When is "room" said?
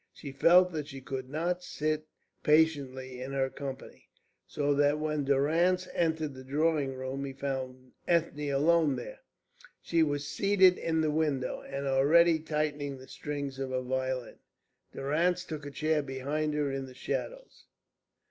6.95-7.23